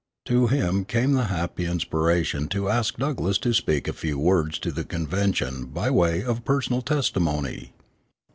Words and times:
To 0.25 0.47
him 0.47 0.83
came 0.83 1.13
the 1.13 1.25
happy 1.25 1.65
inspiration 1.65 2.47
to 2.47 2.69
ask 2.69 2.97
Douglass 2.97 3.37
to 3.37 3.53
speak 3.53 3.87
a 3.87 3.93
few 3.93 4.17
words 4.17 4.57
to 4.57 4.71
the 4.71 4.83
convention 4.83 5.65
by 5.65 5.91
way 5.91 6.23
of 6.23 6.43
personal 6.43 6.81
testimony. 6.81 7.73